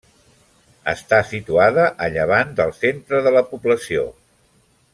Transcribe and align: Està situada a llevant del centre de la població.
Està 0.93 1.19
situada 1.31 1.85
a 2.05 2.09
llevant 2.15 2.55
del 2.61 2.73
centre 2.79 3.21
de 3.29 3.35
la 3.37 3.45
població. 3.51 4.09